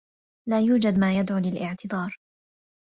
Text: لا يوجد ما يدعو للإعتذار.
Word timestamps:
لا 0.49 0.59
يوجد 0.61 0.99
ما 0.99 1.19
يدعو 1.19 1.37
للإعتذار. 1.37 2.19